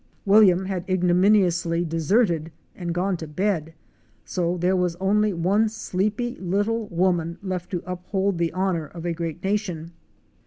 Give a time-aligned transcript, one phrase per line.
[0.25, 3.75] W—— had ignominiously deserted and gone to bed,
[4.25, 9.13] so there was only one sleepy little woman left to uphold the honor of a
[9.13, 9.91] great nation!